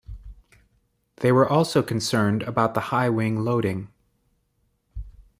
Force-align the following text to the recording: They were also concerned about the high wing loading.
They 1.17 1.31
were 1.31 1.47
also 1.47 1.83
concerned 1.83 2.41
about 2.41 2.73
the 2.73 2.79
high 2.89 3.07
wing 3.09 3.41
loading. 3.45 3.89